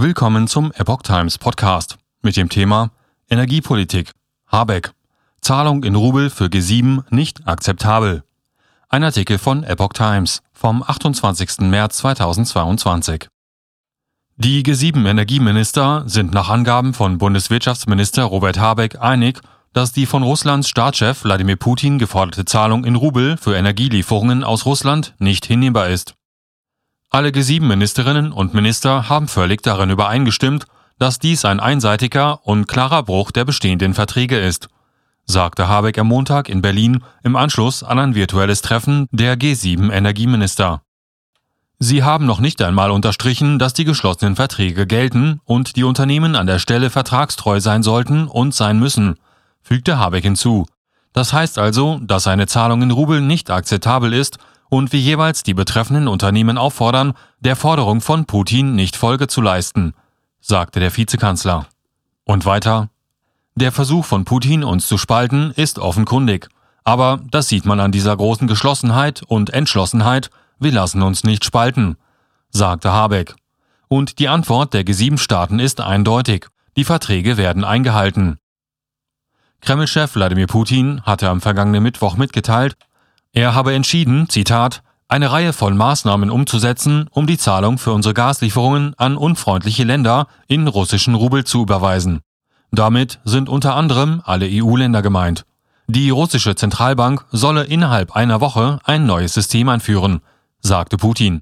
Willkommen 0.00 0.46
zum 0.46 0.70
Epoch 0.76 1.02
Times 1.02 1.38
Podcast 1.38 1.98
mit 2.22 2.36
dem 2.36 2.48
Thema 2.48 2.92
Energiepolitik. 3.28 4.12
Habeck. 4.46 4.92
Zahlung 5.40 5.82
in 5.82 5.96
Rubel 5.96 6.30
für 6.30 6.44
G7 6.44 7.02
nicht 7.10 7.48
akzeptabel. 7.48 8.22
Ein 8.88 9.02
Artikel 9.02 9.38
von 9.38 9.64
Epoch 9.64 9.92
Times 9.94 10.40
vom 10.52 10.84
28. 10.84 11.62
März 11.62 11.96
2022. 11.96 13.26
Die 14.36 14.62
G7 14.62 15.04
Energieminister 15.04 16.04
sind 16.06 16.32
nach 16.32 16.48
Angaben 16.48 16.94
von 16.94 17.18
Bundeswirtschaftsminister 17.18 18.22
Robert 18.22 18.60
Habeck 18.60 19.02
einig, 19.02 19.40
dass 19.72 19.90
die 19.90 20.06
von 20.06 20.22
Russlands 20.22 20.68
Staatschef 20.68 21.24
Wladimir 21.24 21.56
Putin 21.56 21.98
geforderte 21.98 22.44
Zahlung 22.44 22.84
in 22.84 22.94
Rubel 22.94 23.36
für 23.36 23.56
Energielieferungen 23.56 24.44
aus 24.44 24.64
Russland 24.64 25.16
nicht 25.18 25.44
hinnehmbar 25.44 25.88
ist. 25.88 26.14
Alle 27.10 27.30
G7-Ministerinnen 27.30 28.32
und 28.32 28.52
Minister 28.52 29.08
haben 29.08 29.28
völlig 29.28 29.62
darin 29.62 29.88
übereingestimmt, 29.88 30.66
dass 30.98 31.18
dies 31.18 31.46
ein 31.46 31.58
einseitiger 31.58 32.46
und 32.46 32.68
klarer 32.68 33.02
Bruch 33.02 33.30
der 33.30 33.46
bestehenden 33.46 33.94
Verträge 33.94 34.38
ist, 34.38 34.68
sagte 35.24 35.68
Habeck 35.68 35.96
am 35.98 36.08
Montag 36.08 36.50
in 36.50 36.60
Berlin 36.60 37.02
im 37.22 37.34
Anschluss 37.34 37.82
an 37.82 37.98
ein 37.98 38.14
virtuelles 38.14 38.60
Treffen 38.60 39.06
der 39.10 39.38
G7 39.38 39.90
Energieminister. 39.90 40.82
Sie 41.78 42.02
haben 42.02 42.26
noch 42.26 42.40
nicht 42.40 42.60
einmal 42.60 42.90
unterstrichen, 42.90 43.58
dass 43.58 43.72
die 43.72 43.84
geschlossenen 43.84 44.36
Verträge 44.36 44.86
gelten 44.86 45.40
und 45.44 45.76
die 45.76 45.84
Unternehmen 45.84 46.36
an 46.36 46.46
der 46.46 46.58
Stelle 46.58 46.90
vertragstreu 46.90 47.60
sein 47.60 47.82
sollten 47.82 48.28
und 48.28 48.54
sein 48.54 48.78
müssen, 48.78 49.14
fügte 49.62 49.98
Habeck 49.98 50.24
hinzu. 50.24 50.66
Das 51.14 51.32
heißt 51.32 51.58
also, 51.58 52.00
dass 52.02 52.26
eine 52.26 52.46
Zahlung 52.46 52.82
in 52.82 52.90
Rubel 52.90 53.22
nicht 53.22 53.50
akzeptabel 53.50 54.12
ist 54.12 54.38
und 54.68 54.92
wir 54.92 55.00
jeweils 55.00 55.42
die 55.42 55.54
betreffenden 55.54 56.08
Unternehmen 56.08 56.58
auffordern, 56.58 57.14
der 57.40 57.56
Forderung 57.56 58.00
von 58.00 58.26
Putin 58.26 58.74
nicht 58.74 58.96
Folge 58.96 59.28
zu 59.28 59.40
leisten, 59.40 59.94
sagte 60.40 60.80
der 60.80 60.96
Vizekanzler. 60.96 61.66
Und 62.24 62.44
weiter, 62.44 62.90
der 63.54 63.72
Versuch 63.72 64.04
von 64.04 64.24
Putin, 64.24 64.62
uns 64.62 64.86
zu 64.86 64.98
spalten, 64.98 65.52
ist 65.52 65.78
offenkundig. 65.78 66.48
Aber 66.84 67.20
das 67.30 67.48
sieht 67.48 67.66
man 67.66 67.80
an 67.80 67.92
dieser 67.92 68.16
großen 68.16 68.46
Geschlossenheit 68.46 69.22
und 69.26 69.50
Entschlossenheit, 69.50 70.30
wir 70.58 70.72
lassen 70.72 71.02
uns 71.02 71.24
nicht 71.24 71.44
spalten, 71.44 71.96
sagte 72.50 72.92
Habeck. 72.92 73.34
Und 73.88 74.18
die 74.18 74.28
Antwort 74.28 74.74
der 74.74 74.84
G7-Staaten 74.84 75.58
ist 75.58 75.80
eindeutig. 75.80 76.46
Die 76.76 76.84
Verträge 76.84 77.36
werden 77.36 77.64
eingehalten. 77.64 78.38
Kreml-Chef 79.60 80.14
Wladimir 80.14 80.46
Putin 80.46 81.02
hatte 81.02 81.28
am 81.28 81.40
vergangenen 81.40 81.82
Mittwoch 81.82 82.16
mitgeteilt, 82.16 82.76
er 83.38 83.54
habe 83.54 83.72
entschieden, 83.72 84.28
Zitat, 84.28 84.82
eine 85.06 85.30
Reihe 85.30 85.52
von 85.52 85.76
Maßnahmen 85.76 86.28
umzusetzen, 86.28 87.06
um 87.12 87.28
die 87.28 87.38
Zahlung 87.38 87.78
für 87.78 87.92
unsere 87.92 88.12
Gaslieferungen 88.12 88.94
an 88.98 89.16
unfreundliche 89.16 89.84
Länder 89.84 90.26
in 90.48 90.66
russischen 90.66 91.14
Rubel 91.14 91.44
zu 91.44 91.62
überweisen. 91.62 92.20
Damit 92.72 93.20
sind 93.24 93.48
unter 93.48 93.76
anderem 93.76 94.22
alle 94.24 94.48
EU-Länder 94.50 95.02
gemeint. 95.02 95.44
Die 95.86 96.10
russische 96.10 96.56
Zentralbank 96.56 97.26
solle 97.30 97.62
innerhalb 97.62 98.16
einer 98.16 98.40
Woche 98.40 98.80
ein 98.82 99.06
neues 99.06 99.34
System 99.34 99.68
einführen, 99.68 100.20
sagte 100.60 100.96
Putin. 100.96 101.40